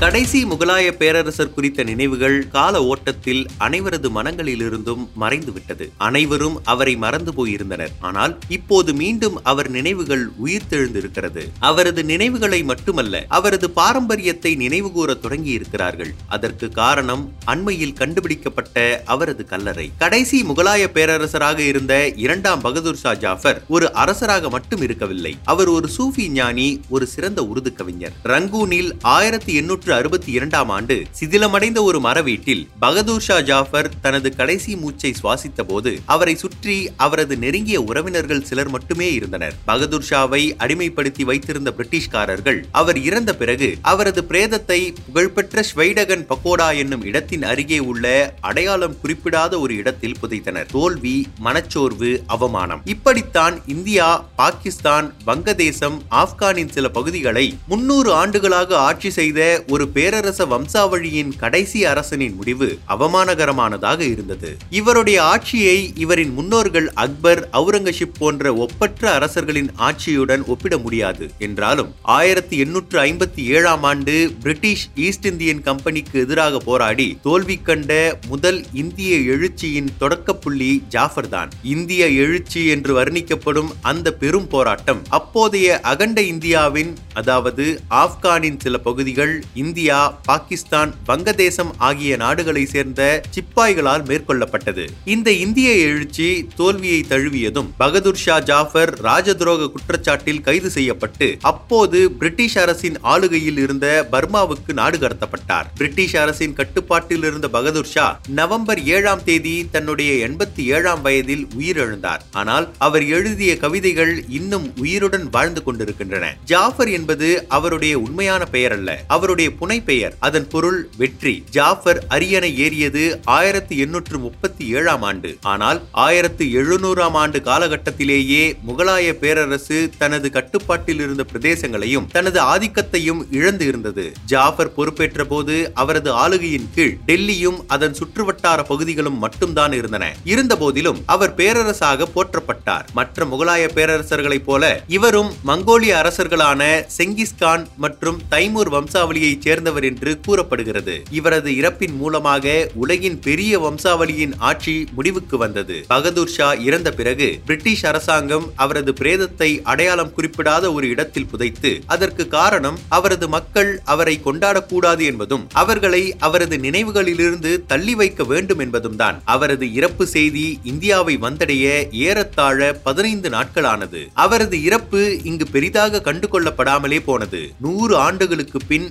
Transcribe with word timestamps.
கடைசி 0.00 0.44
முகலாய 0.44 0.90
பேரரசர் 0.90 1.52
குறித்த 1.54 1.82
நினைவுகள் 1.82 2.48
கால 2.48 2.84
ஓட்டத்தில் 2.84 3.46
அனைவரது 3.58 4.08
மனங்களிலிருந்தும் 4.14 5.06
மறைந்துவிட்டது. 5.20 5.88
அனைவரும் 5.96 6.64
அவரை 6.64 6.96
மறந்து 6.96 7.32
போயிருந்தனர். 7.32 7.92
ஆனால் 8.00 8.38
இப்போது 8.48 8.94
மீண்டும் 8.94 9.42
அவர் 9.42 9.70
நினைவுகள் 9.70 10.30
உயிர்த்தெழுந்திருக்கிறது. 10.44 11.44
அவரது 11.58 12.04
நினைவுகளை 12.04 12.62
மட்டுமல்ல 12.62 13.24
அவரது 13.28 13.70
பாரம்பரியத்தை 13.70 14.54
நினைவுகூர 14.54 15.14
தொடங்கி 15.14 15.50
இருக்கிறார்கள் 15.50 16.14
அதற்கு 16.26 16.68
காரணம் 16.68 17.32
அண்மையில் 17.44 17.92
கண்டுபிடிக்கப்பட்ட 17.92 19.02
அவரது 19.04 19.44
கல்லறை. 19.44 19.90
கடைசி 19.98 20.42
முகலாய 20.42 20.90
பேரரசராக 20.92 21.62
இருந்த 21.62 22.08
இரண்டாம் 22.08 22.60
பகதூர் 22.60 22.96
ஷா 22.96 23.14
ஜாஃபர் 23.14 23.62
ஒரு 23.68 23.92
அரசராக 23.92 24.48
மட்டும் 24.48 24.82
இருக்கவில்லை. 24.82 25.36
அவர் 25.44 25.68
ஒரு 25.68 25.88
சூஃபி 25.98 26.28
ஞானி 26.28 26.80
ஒரு 26.88 27.06
சிறந்த 27.06 27.42
உருது 27.42 27.74
கவிஞர். 27.74 28.12
ரங்கூனில் 28.22 28.92
ஆயிரத்தி 29.02 29.54
எண்ணூற்று 29.54 29.84
அறுபத்தி 29.94 30.32
இரண்டாம் 30.32 30.68
ஆண்டு 30.68 31.02
சிதிலமடைந்த 31.20 31.82
ஒரு 31.82 32.00
மர 32.00 32.22
வீட்டில் 32.22 32.68
பகதூர் 32.80 33.20
ஷா 33.20 33.40
ஜாஃபர் 33.40 33.90
தனது 34.00 34.36
கடைசி 34.36 34.76
மூச்சை 34.76 35.14
சுவாசித்த 35.22 35.62
போது 35.66 36.00
அவரை 36.06 36.34
சுற்றி 36.36 36.90
அவரது 36.96 37.36
நெருங்கிய 37.36 37.80
உறவினர்கள் 37.80 38.44
சிலர் 38.44 38.68
மட்டுமே 38.68 39.12
இருந்தனர். 39.12 39.54
பகதூர் 39.64 40.04
ஷாவை 40.10 40.42
அடிமைப்படுத்தி 40.58 41.22
வைத்திருந்த 41.22 41.72
பிரிட்டிஷ்காரர்கள் 41.78 42.62
அவர் 42.72 42.98
இறந்த 43.02 43.34
பிறகு 43.34 43.76
அவரது 43.82 44.22
பிரேதத்தை 44.28 44.94
புகழ்பெற்ற 45.06 45.64
ஸ்வைடகன் 45.74 46.26
பக்கோடா 46.28 46.76
என்னும் 46.76 47.04
இடத்தின் 47.04 47.42
அருகே 47.42 47.78
உள்ள 47.78 48.34
அடையாளம் 48.40 48.96
குறிப்பிடாத 49.04 49.58
ஒரு 49.58 49.76
இடத்தில் 49.76 50.16
புதைத்தனர். 50.22 50.66
தோல்வி 50.66 51.26
மனச்சோர்வு 51.40 52.22
அவமானம். 52.26 52.82
இப்படித்தான் 52.84 53.60
இந்தியா 53.66 54.28
பாகிஸ்தான் 54.36 55.14
வங்கதேசம் 55.26 55.98
ஆப்கானின் 56.10 56.70
சில 56.70 56.88
பகுதிகளை 56.88 57.58
முன்னூறு 57.66 58.12
ஆண்டுகளாக 58.12 58.78
ஆட்சி 58.78 59.10
செய்த 59.10 59.64
ஒரு 59.76 59.86
பேரரச 59.94 60.40
வம்சாவழியின் 60.44 61.32
கடைசி 61.36 61.80
அரசனின் 61.84 62.34
முடிவு 62.34 62.68
அவமானகரமானதாக 62.88 64.00
இருந்தது. 64.12 64.50
இவருடைய 64.70 65.18
ஆட்சியை 65.22 65.78
இவரின் 65.96 66.32
முன்னோர்கள் 66.32 66.88
அக்பர் 67.04 67.42
அவுரங்கசீப் 67.52 68.16
போன்ற 68.18 68.54
ஒப்பற்ற 68.54 69.02
அரசர்களின் 69.12 69.70
ஆட்சியுடன் 69.78 70.44
ஒப்பிட 70.44 70.74
முடியாது. 70.78 71.24
என்றாலும் 71.38 71.90
ஆயிரத்தி 72.02 72.56
எண்ணூற்று 72.64 72.98
ஐம்பத்தி 73.02 73.42
ஏழாம் 73.56 73.82
ஆண்டு 73.82 74.14
பிரிட்டிஷ் 74.42 74.86
ஈஸ்ட் 75.06 75.26
இந்தியன் 75.26 75.62
கம்பெனிக்கு 75.62 76.16
எதிராக 76.20 76.60
போராடி 76.68 77.08
தோல்வி 77.22 77.56
கண்ட 77.68 77.92
முதல் 78.28 78.60
இந்திய 78.82 79.16
எழுச்சியின் 79.34 79.92
தொடக்க 79.98 80.34
புள்ளி 80.34 80.72
ஜாஃபர் 80.88 81.28
தான். 81.28 81.52
இந்திய 81.74 82.08
எழுச்சி 82.24 82.62
என்று 82.74 82.92
வர்ணிக்கப்படும் 83.00 83.72
அந்த 83.92 84.14
பெரும் 84.22 84.48
போராட்டம் 84.48 85.02
அப்போதைய 85.18 85.80
அகண்ட 85.92 86.20
இந்தியாவின் 86.32 86.94
அதாவது 87.14 87.64
ஆப்கானின் 88.02 88.60
சில 88.64 88.76
பகுதிகள் 88.88 89.34
இந்தியா 89.66 89.98
பாகிஸ்தான் 90.28 90.90
வங்கதேசம் 91.08 91.72
ஆகிய 91.88 92.16
நாடுகளை 92.24 92.64
சேர்ந்த 92.74 93.02
சிப்பாய்களால் 93.34 94.04
மேற்கொள்ளப்பட்டது. 94.10 94.84
இந்த 95.14 95.28
இந்திய 95.44 95.70
எழுச்சி 95.88 96.28
தோல்வியை 96.60 97.00
தழுவியதும் 97.08 97.70
பகதூர் 97.82 98.20
ஷா 98.24 98.36
ஜாஃபர் 98.50 98.92
ராஜதுரோக 99.08 99.68
குற்றச்சாட்டில் 99.74 100.42
கைது 100.48 100.70
செய்யப்பட்டு 100.76 101.28
அப்போது 101.50 101.98
பிரிட்டிஷ் 102.20 102.58
அரசின் 102.64 102.98
ஆளுகையில் 103.12 103.60
இருந்த 103.64 103.86
பர்மாவுக்கு 104.12 104.72
நாடு 104.80 104.98
கடத்தப்பட்டார். 105.04 105.66
பிரிட்டிஷ் 105.80 106.16
அரசின் 106.22 106.56
கட்டுப்பாட்டில் 106.60 107.26
இருந்த 107.28 107.48
பகதூர் 107.56 107.92
ஷா 107.94 108.06
நவம்பர் 108.40 108.82
ஏழாம் 108.96 109.24
தேதி 109.28 109.56
தன்னுடைய 109.76 110.12
எண்பத்தி 110.28 110.64
ஏழாம் 110.76 111.02
வயதில் 111.06 111.44
உயிரிழந்தார். 111.58 112.22
ஆனால் 112.40 112.68
அவர் 112.88 113.06
எழுதிய 113.16 113.52
கவிதைகள் 113.64 114.14
இன்னும் 114.38 114.68
உயிருடன் 114.84 115.26
வாழ்ந்து 115.36 115.62
கொண்டிருக்கின்றன. 115.66 116.24
ஜாஃபர் 116.52 116.92
என்பது 116.98 117.30
அவருடைய 117.58 117.94
உண்மையான 118.06 118.42
பெயர் 118.54 118.74
அல்ல 118.76 118.90
அவருடைய 119.16 119.48
புனைப்பெயர். 119.58 120.14
அதன் 120.18 120.48
பொருள் 120.48 120.88
வெற்றி. 120.96 121.44
ஜாஃபர் 121.50 122.04
அரியணை 122.08 122.50
ஏறியது 122.58 123.20
ஆயிரத்தி 123.24 123.78
எண்ணூற்று 123.78 124.18
முப்பத்தி 124.18 124.74
ஏழாம் 124.74 125.02
ஆண்டு. 125.02 125.36
ஆனால் 125.42 125.82
ஆயிரத்து 125.90 126.44
எழுநூறாம் 126.44 127.12
ஆண்டு 127.12 127.38
காலகட்டத்திலேயே 127.38 128.56
முகலாய 128.68 129.12
பேரரசு 129.12 129.90
தனது 129.98 130.30
கட்டுப்பாட்டில் 130.30 131.00
இருந்த 131.00 131.24
பிரதேசங்களையும் 131.32 132.06
தனது 132.12 132.40
ஆதிக்கத்தையும் 132.42 133.22
இழந்து 133.30 133.66
இருந்தது. 133.66 134.12
ஜாஃபர் 134.24 134.74
பொறுப்பேற்ற 134.74 135.24
போது 135.24 135.70
அவரது 135.74 136.12
ஆளுகையின் 136.12 136.68
கீழ் 136.74 136.96
டெல்லியும் 137.06 137.58
அதன் 137.66 137.96
சுற்றுவட்டார 137.98 138.62
பகுதிகளும் 138.62 139.18
மட்டும்தான் 139.18 139.72
இருந்தன. 139.72 140.16
இருந்த 140.24 140.56
போதிலும் 140.56 141.02
அவர் 141.06 141.34
பேரரசாக 141.34 142.04
போற்றப்பட்டார். 142.14 142.84
மற்ற 142.92 143.24
முகலாய 143.24 143.68
பேரரசர்களைப் 143.74 144.44
போல 144.44 144.82
இவரும் 144.88 145.32
மங்கோலிய 145.46 145.94
அரசர்களான 146.02 146.84
செங்கிஸ்கான் 146.98 147.66
மற்றும் 147.76 148.20
தைமூர் 148.30 148.70
வம்சாவளியைச் 148.72 149.45
சேர்ந்தவர் 149.46 149.88
என்று 149.90 150.12
கூறப்படுகிறது. 150.26 150.94
இவரது 151.18 151.50
இறப்பின் 151.60 151.96
மூலமாக 152.02 152.54
உலகின் 152.84 153.18
பெரிய 153.26 153.52
வம்சாவளியின் 153.64 154.34
ஆட்சி 154.50 154.76
முடிவுக்கு 154.96 155.36
வந்தது. 155.44 155.76
பகதூர் 155.88 156.34
ஷா 156.36 156.48
இறந்த 156.68 156.88
பிறகு 157.00 157.28
பிரிட்டிஷ் 157.46 157.84
அரசாங்கம் 157.90 158.46
அவரது 158.64 158.92
பிரேதத்தை 159.00 159.50
அடையாளம் 159.72 160.12
குறிப்பிடாத 160.16 160.64
ஒரு 160.76 160.86
இடத்தில் 160.94 161.28
புதைத்து 161.30 161.72
அதற்கு 161.94 162.24
காரணம் 162.36 162.78
அவரது 162.96 163.26
மக்கள் 163.36 163.70
அவரை 163.94 164.14
கொண்டாடக்கூடாது 164.24 165.02
என்பதும் 165.10 165.44
அவர்களை 165.62 166.02
அவரது 166.26 166.56
நினைவுகளிலிருந்து 166.66 167.52
தள்ளி 167.66 167.94
வைக்க 168.00 168.24
வேண்டும் 168.32 168.62
என்பதும் 168.64 168.98
தான். 169.02 169.16
அவரது 169.34 169.66
இறப்பு 169.78 170.04
செய்தி 170.06 170.46
இந்தியாவை 170.72 171.14
வந்தடைய 171.24 171.64
ஏறத்தாழ 172.06 172.68
பதினைந்து 172.86 173.28
நாட்களானது. 173.36 174.02
அவரது 174.24 174.56
இறப்பு 174.68 175.00
இங்கு 175.30 175.46
பெரிதாக 175.54 176.02
கண்டு 176.08 176.28
கொள்ளப்படாமலே 176.32 177.00
போனது. 177.08 177.42
நூறு 177.64 177.94
ஆண்டுகளுக்கு 178.06 178.58
பின் 178.70 178.86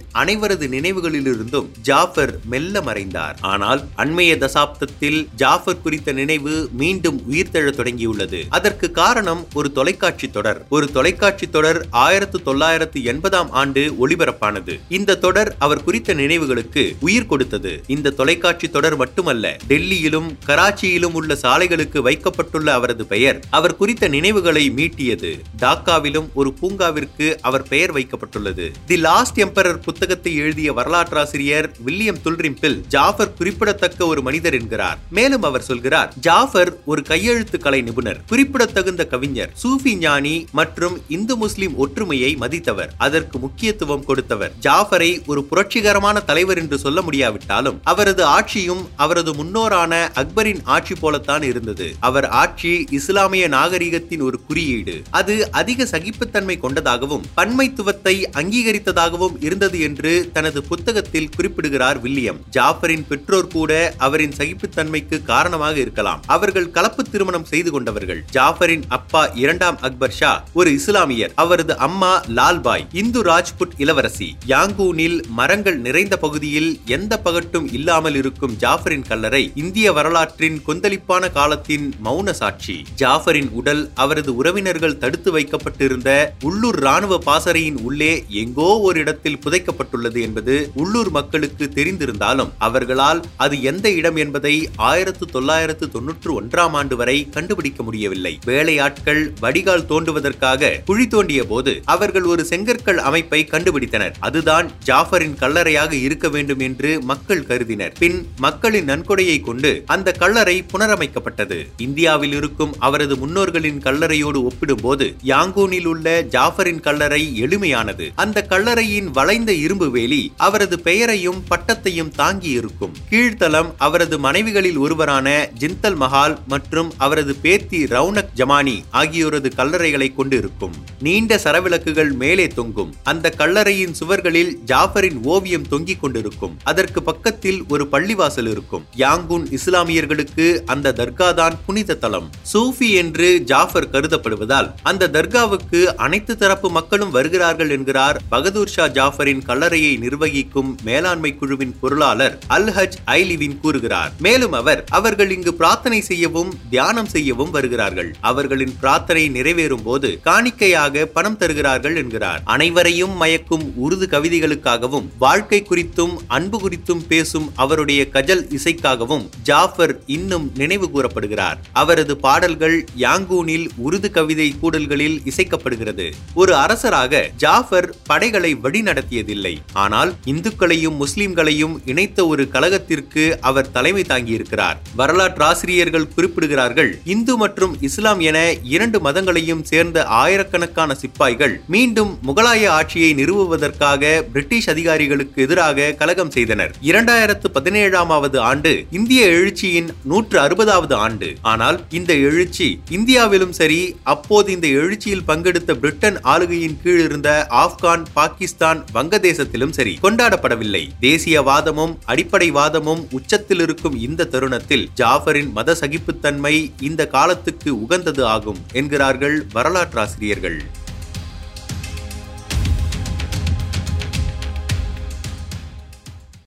அனைவரது 0.46 0.68
நினைவுகளிலிருந்தும் 0.74 1.68
ஜாஃபர் 1.82 2.40
மெல்ல 2.46 2.82
மறைந்தார். 2.82 3.38
ஆனால் 3.42 3.88
அண்மைய 3.98 4.34
தசாப்தத்தில் 4.36 5.28
ஜாஃபர் 5.36 5.82
குறித்த 5.82 6.12
நினைவு 6.12 6.70
மீண்டும் 6.72 7.22
உயிர்த்தெழத் 7.32 7.78
தொடங்கியுள்ளது. 7.80 8.40
அதற்கு 8.50 8.92
காரணம் 8.92 9.48
ஒரு 9.54 9.72
தொலைக்காட்சி 9.72 10.28
தொடர். 10.28 10.66
ஒரு 10.70 10.92
தொலைக்காட்சி 10.92 11.48
தொடர் 11.48 11.86
ஆயிரத்து 11.90 12.44
தொள்ளாயிரத்து 12.44 13.04
எண்பதாம் 13.04 13.52
ஆண்டு 13.52 13.94
ஒளிபரப்பானது. 14.02 14.80
இந்த 14.90 15.18
தொடர் 15.18 15.56
அவர் 15.60 15.84
குறித்த 15.84 16.14
நினைவுகளுக்கு 16.14 16.96
உயிர் 17.00 17.26
கொடுத்தது. 17.26 17.84
இந்த 17.88 18.10
தொலைக்காட்சி 18.10 18.70
தொடர் 18.70 18.96
மட்டுமல்ல 18.96 19.56
டெல்லியிலும் 19.68 20.30
கராச்சியிலும் 20.48 21.14
உள்ள 21.14 21.38
சாலைகளுக்கு 21.42 22.00
வைக்கப்பட்டுள்ள 22.00 22.74
அவரது 22.74 23.06
பெயர் 23.06 23.40
அவர் 23.50 23.78
குறித்த 23.78 24.08
நினைவுகளை 24.08 24.70
மீட்டியது. 24.70 25.34
டாக்காவிலும் 25.62 26.30
ஒரு 26.34 26.54
பூங்காவிற்கு 26.62 27.36
அவர் 27.42 27.68
பெயர் 27.68 27.94
வைக்கப்பட்டுள்ளது. 27.94 28.72
தி 28.86 28.98
லாஸ்ட் 28.98 29.40
எம்பரர் 29.40 29.84
புத்தகத்தில் 29.84 30.25
புத்தகத்தை 30.26 30.46
எழுதிய 30.46 30.70
வரலாற்றாசிரியர் 30.78 31.68
வில்லியம் 31.86 32.20
துல்ரிம்பில் 32.26 32.78
ஜாஃபர் 32.94 33.34
குறிப்பிடத்தக்க 33.40 34.00
ஒரு 34.12 34.22
மனிதர் 34.28 34.56
என்கிறார். 34.60 34.98
மேலும் 35.18 35.44
அவர் 35.50 35.66
சொல்கிறார் 35.68 36.10
ஜாஃபர் 36.28 36.72
ஒரு 36.92 37.02
கையெழுத்து 37.10 37.58
கலை 37.66 37.80
நிபுணர். 37.88 38.20
குறிப்பிடத்தகுந்த 38.32 39.04
கவிஞர் 39.12 39.52
சூஃபி 39.64 39.94
ஞானி 40.06 40.34
மற்றும் 40.60 40.96
இந்து 41.18 41.36
முஸ்லிம் 41.44 41.76
ஒற்றுமையை 41.84 42.32
மதித்தவர். 42.44 42.94
அதற்கு 43.08 43.40
முக்கியத்துவம் 43.46 44.06
கொடுத்தவர். 44.10 44.56
ஜாஃபரை 44.68 45.12
ஒரு 45.34 45.44
புரட்சிகரமான 45.52 46.24
தலைவர் 46.32 46.62
என்று 46.64 46.80
சொல்ல 46.86 47.02
முடியாவிட்டாலும் 47.10 47.78
அவரது 47.94 48.26
ஆட்சியும் 48.38 48.84
அவரது 49.06 49.34
முன்னோரான 49.42 49.94
அக்பரின் 50.24 50.64
ஆட்சி 50.78 50.98
போலத்தான் 51.04 51.46
இருந்தது. 51.52 51.90
அவர் 52.10 52.30
ஆட்சி 52.42 52.74
இஸ்லாமிய 53.00 53.46
நாகரிகத்தின் 53.58 54.26
ஒரு 54.30 54.40
குறியீடு. 54.50 54.98
அது 55.22 55.38
அதிக 55.62 55.90
சகிப்புத்தன்மை 55.94 56.58
கொண்டதாகவும் 56.66 57.26
பன்மைத்துவத்தை 57.42 58.18
அங்கீகரித்ததாகவும் 58.42 59.38
இருந்தது 59.48 59.80
என்று 59.90 60.14
தனது 60.36 60.62
புத்தகத்தில் 60.72 61.30
குறிப்பிடுகிறார் 61.36 62.00
வில்லியம். 62.06 62.40
ஜாஃபரின் 62.58 63.06
பெற்றோர் 63.10 63.52
கூட 63.56 63.72
அவரின் 64.08 64.36
சகிப்புத்தன்மைக்கு 64.40 65.18
காரணமாக 65.32 65.76
இருக்கலாம். 65.84 66.22
அவர்கள் 66.36 66.72
கலப்பு 66.78 67.04
திருமணம் 67.04 67.48
செய்து 67.52 67.72
கொண்டவர்கள். 67.72 68.22
ஜாஃபரின் 68.38 68.86
அப்பா 68.98 69.24
இரண்டாம் 69.44 69.80
அக்பர் 69.88 70.16
ஷா 70.20 70.32
ஒரு 70.54 70.72
இஸ்லாமியர். 70.80 71.34
அவரது 71.36 71.74
அம்மா 71.88 72.12
லால்பாய் 72.40 72.86
இந்து 73.02 73.22
ராஜ்புட் 73.32 73.76
இளவரசி. 73.78 74.30
யாங்கூனில் 74.54 75.18
மரங்கள் 75.40 75.80
நிறைந்த 75.88 76.18
பகுதியில் 76.26 76.72
எந்த 76.98 77.14
பகட்டும் 77.26 77.68
இல்லாமல் 77.78 78.18
இருக்கும் 78.22 78.56
ஜாஃபரின் 78.64 79.08
கல்லறை 79.10 79.44
இந்திய 79.64 79.94
வரலாற்றின் 79.98 80.60
கொந்தளிப்பான 80.68 81.32
காலத்தின் 81.40 81.88
மௌன 82.06 82.32
சாட்சி. 82.42 82.78
ஜாஃபரின் 83.02 83.50
உடல் 83.60 83.84
அவரது 84.04 84.32
உறவினர்கள் 84.36 84.98
தடுத்து 85.04 85.32
வைக்கப்பட்டிருந்த 85.32 86.10
உள்ளூர் 86.50 86.80
ராணுவ 86.88 87.18
பாசறையின் 87.28 87.80
உள்ளே 87.88 88.12
எங்கோ 88.44 88.70
ஒரு 88.88 89.00
இடத்தில் 89.00 89.40
புதைக்கப்பட்டுள்ளது. 89.46 90.05
என்பது 90.14 90.72
உள்ளூர் 90.74 91.10
மக்களுக்கு 91.10 91.72
தெரிந்திருந்தாலும் 91.76 92.50
அவர்களால் 92.58 93.26
அது 93.36 93.62
எந்த 93.62 93.92
இடம் 93.92 94.16
என்பதை 94.16 94.70
ஆயிரத்து 94.76 95.26
தொள்ளாயிரத்து 95.26 95.92
தொன்னூற்று 95.92 96.42
ஒன்றாம் 96.42 96.72
ஆண்டு 96.72 96.96
வரை 96.96 97.30
கண்டுபிடிக்க 97.30 97.84
முடியவில்லை. 97.84 98.40
வேலையாட்கள் 98.46 99.34
வடிகால் 99.40 99.86
தோண்டுவதற்காக 99.90 100.82
குழி 100.86 101.08
தோண்டிய 101.08 101.44
போது 101.44 101.82
அவர்கள் 101.86 102.24
ஒரு 102.24 102.46
செங்கற்கள் 102.50 102.96
அமைப்பை 102.96 103.48
கண்டுபிடித்தனர். 103.52 104.12
அதுதான் 104.20 104.72
ஜாஃபரின் 104.86 105.38
கல்லறையாக 105.40 105.92
இருக்க 105.92 106.30
வேண்டும் 106.30 106.60
என்று 106.60 107.02
மக்கள் 107.02 107.46
கருதினர். 107.46 107.94
பின் 108.00 108.28
மக்களின் 108.38 108.86
நன்கொடையை 108.86 109.42
கொண்டு 109.42 109.84
அந்த 109.86 110.12
கல்லறை 110.12 110.66
புனரமைக்கப்பட்டது. 110.74 111.66
இந்தியாவில் 111.78 112.34
இருக்கும் 112.34 112.76
அவரது 112.80 113.16
முன்னோர்களின் 113.16 113.80
கல்லறையோடு 113.80 114.44
ஒப்பிடும்போது 114.44 115.16
யாங்கூனில் 115.24 115.86
உள்ள 115.86 116.22
ஜாஃபரின் 116.22 116.80
கல்லறை 116.80 117.44
எளிமையானது. 117.44 118.12
அந்த 118.16 118.46
கல்லறையின் 118.50 119.12
வளைந்த 119.12 119.54
இரும்பு 119.54 119.92
வேலி 119.98 120.22
அவரது 120.48 120.78
பெயரையும் 120.88 121.40
பட்டத்தையும் 121.52 122.12
தாங்கி 122.22 122.52
இருக்கும் 122.60 122.96
கீழ்த்தளம் 123.12 123.70
அவரது 123.88 124.18
மனைவிகளில் 124.26 124.80
ஒருவரான 124.86 125.28
ஜிந்தல் 125.62 126.00
மஹால் 126.04 126.36
மற்றும் 126.54 126.90
அவரது 127.06 127.36
பேத்தி 127.44 127.82
ரவுனக் 127.96 128.34
ஜமானி 128.42 128.78
ஆகியோரது 129.02 129.52
கல்லறைகளை 129.60 130.10
கொண்டு 130.20 130.38
இருக்கும் 130.42 130.76
நீண்ட 131.06 131.40
சரவிளக்குகள் 131.44 132.12
மேலே 132.22 132.46
தொங்கும். 132.58 132.92
அந்த 133.12 133.32
கல்லறையின் 133.40 133.96
சுவர்களில் 134.00 134.52
ஜாஃபரின் 134.72 135.18
ஓவியம் 135.34 135.68
தொங்கிக் 135.72 136.02
கொண்டிருக்கும். 136.02 136.54
அதற்கு 136.72 137.00
பக்கத்தில் 137.10 137.60
ஒரு 137.74 137.86
பள்ளிவாசல் 137.94 138.50
இருக்கும். 138.54 138.84
யாங்குன் 139.04 139.46
இஸ்லாமியர்களுக்கு 139.58 140.48
அந்த 140.74 140.94
தர்கா 141.00 141.28
தான் 141.40 141.56
புனித 141.66 141.98
தலம். 142.04 142.28
சூஃபி 142.54 142.90
என்று 143.02 143.28
ஜாஃபர் 143.52 143.90
கருதப்படுவதால் 143.94 144.70
அந்த 144.92 145.10
தர்காவுக்கு 145.18 145.82
அனைத்து 146.06 146.36
தரப்பு 146.44 146.70
மக்களும் 146.78 147.14
வருகிறார்கள் 147.18 147.74
என்கிறார் 147.78 148.20
பகதூர் 148.34 148.74
ஷா 148.76 148.86
ஜாஃபரின் 148.98 149.44
கல்லறையை 149.50 149.85
நிர்வகிக்கும் 149.94 150.72
மேலாண்மை 150.84 151.32
குழுவின் 151.36 151.76
பொருளாளர் 151.82 152.36
அல்ஹஜ் 152.50 152.98
ஐலிவின் 153.18 153.58
கூறுகிறார். 153.60 154.12
மேலும் 154.20 154.56
அவர் 154.62 154.84
அவர்கள் 154.90 155.32
இங்கு 155.32 155.54
பிரார்த்தனை 155.54 156.02
செய்யவும் 156.02 156.52
தியானம் 156.70 157.12
செய்யவும் 157.16 157.52
வருகிறார்கள். 157.52 158.10
அவர்களின் 158.32 158.74
பிரார்த்தனை 158.80 159.24
நிறைவேறும் 159.30 159.84
போது 159.84 160.10
காணிக்கையாக 160.26 161.06
பணம் 161.06 161.38
தருகிறார்கள் 161.38 161.96
என்கிறார். 161.96 162.42
அனைவரையும் 162.56 163.16
மயக்கும் 163.22 163.66
உருது 163.86 164.08
கவிதைகளுக்காகவும் 164.12 165.08
வாழ்க்கை 165.20 165.62
குறித்தும் 165.70 166.16
அன்பு 166.28 166.58
குறித்தும் 166.60 167.04
பேசும் 167.08 167.48
அவருடைய 167.56 168.02
கஜல் 168.14 168.44
இசைக்காகவும் 168.58 169.26
ஜாஃபர் 169.44 169.96
இன்னும் 170.18 170.52
நினைவு 170.56 170.90
கூறப்படுகிறார். 170.92 171.58
அவரது 171.74 172.14
பாடல்கள் 172.18 172.78
யாங்கூனில் 172.98 173.68
உருது 173.78 174.10
கவிதை 174.12 174.48
கூடல்களில் 174.62 175.18
இசைக்கப்படுகிறது. 175.32 176.08
ஒரு 176.34 176.56
அரசராக 176.56 177.30
ஜாஃபர் 177.38 177.90
படைகளை 178.04 178.52
வழிநடத்தியதில்லை. 178.56 179.54
ஆனால் 179.84 180.12
இந்துக்களையும் 180.32 180.98
முஸ்லிம்களையும் 181.02 181.76
இணைத்த 181.92 182.28
ஒரு 182.28 182.44
கழகத்திற்கு 182.54 183.24
அவர் 183.42 183.72
தலைமை 183.72 184.04
தாங்கியிருக்கிறார். 184.12 184.78
வரலாற்றாசிரியர்கள் 185.00 186.08
குறிப்பிடுகிறார்கள் 186.16 186.92
இந்து 187.14 187.34
மற்றும் 187.38 187.74
இஸ்லாம் 187.88 188.22
என 188.30 188.38
இரண்டு 188.76 189.00
மதங்களையும் 189.08 189.64
சேர்ந்த 189.72 190.06
ஆயிரக்கணக்கான 190.22 190.96
சிப்பாய்கள் 191.02 191.56
மீண்டும் 191.76 192.12
முகலாய 192.28 192.70
ஆட்சியை 192.78 193.12
நிறுவுவதற்காக 193.14 194.04
பிரிட்டிஷ் 194.34 194.70
அதிகாரிகளுக்கு 194.74 195.42
எதிராக 195.46 195.92
கலகம் 196.02 196.32
செய்தனர். 196.36 196.74
இரண்டாயிரத்து 196.90 197.48
பதினேழாமாவது 197.58 198.38
ஆண்டு 198.50 198.74
இந்திய 199.00 199.22
எழுச்சியின் 199.38 199.90
நூற்று 200.04 200.38
அறுபதாவது 200.46 200.96
ஆண்டு. 201.06 201.30
ஆனால் 201.42 201.78
இந்த 202.00 202.12
எழுச்சி 202.28 202.70
இந்தியாவிலும் 202.98 203.54
சரி 203.60 203.82
அப்போது 204.14 204.52
இந்த 204.52 204.68
எழுச்சியில் 204.80 205.28
பங்கெடுத்த 205.28 205.72
பிரிட்டன் 205.84 206.20
ஆளுகையின் 206.34 206.80
கீழ் 206.84 207.04
இருந்த 207.06 207.30
ஆப்கான் 207.64 208.06
பாகிஸ்தான் 208.14 208.82
வங்கதேசத்திலும் 208.98 209.65
சரி 209.72 209.98
கொண்டாடப்படவில்லை. 210.02 210.90
தேசியவாதமும் 211.02 211.98
அடிப்படைவாதமும் 212.08 213.06
உச்சத்தில் 213.12 213.60
இருக்கும் 213.60 214.00
இந்த 214.00 214.26
தருணத்தில் 214.26 214.90
ஜாஃபரின் 214.96 215.52
மத 215.52 215.74
சகிப்புத்தன்மை 215.74 216.72
இந்த 216.82 217.08
காலத்துக்கு 217.08 217.82
உகந்தது 217.82 218.26
ஆகும் 218.26 218.58
என்கிறார்கள் 218.74 219.46
வரலாற்றாசிரியர்கள். 219.54 220.64